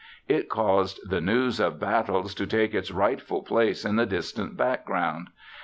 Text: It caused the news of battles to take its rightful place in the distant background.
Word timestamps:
It 0.27 0.49
caused 0.49 1.07
the 1.07 1.21
news 1.21 1.59
of 1.59 1.79
battles 1.79 2.33
to 2.33 2.47
take 2.47 2.73
its 2.73 2.89
rightful 2.89 3.43
place 3.43 3.85
in 3.85 3.97
the 3.97 4.07
distant 4.07 4.57
background. 4.57 5.27